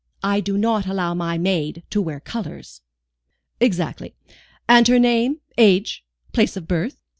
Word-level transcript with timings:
I 0.23 0.39
do 0.39 0.57
not 0.57 0.87
allow 0.87 1.13
my 1.13 1.37
maid 1.37 1.83
to 1.91 2.01
wear 2.01 2.19
colours." 2.19 2.81
"Exactly. 3.59 4.15
And 4.67 4.87
her 4.87 4.97
name, 4.97 5.41
age, 5.59 6.03
place 6.33 6.57
of 6.57 6.67
birth?" 6.67 6.99